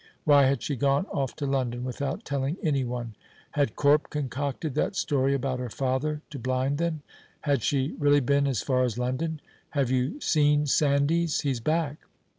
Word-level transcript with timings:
Why 0.23 0.47
had 0.47 0.63
she 0.63 0.75
gone 0.75 1.05
off 1.13 1.35
to 1.35 1.45
London 1.45 1.83
without 1.83 2.25
telling 2.25 2.57
anyone? 2.63 3.13
Had 3.51 3.75
Corp 3.75 4.09
concocted 4.09 4.73
that 4.73 4.95
story 4.95 5.35
about 5.35 5.59
her 5.59 5.69
father 5.69 6.23
to 6.31 6.39
blind 6.39 6.79
them? 6.79 7.03
Had 7.41 7.61
she 7.61 7.95
really 7.99 8.19
been 8.19 8.47
as 8.47 8.63
far 8.63 8.83
as 8.83 8.97
London? 8.97 9.41
Have 9.77 9.91
you 9.91 10.19
seen 10.19 10.65
Sandys? 10.65 11.41
he's 11.41 11.59
back. 11.59 11.99